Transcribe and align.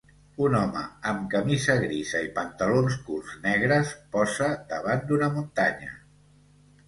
Un 0.43 0.53
home 0.59 0.83
amb 1.09 1.19
camisa 1.33 1.73
grisa 1.81 2.21
i 2.29 2.31
pantalons 2.37 2.97
curts 3.09 3.35
negres 3.43 3.91
posa 4.15 4.47
davant 4.71 5.05
d'una 5.11 5.29
muntanya. 5.37 5.93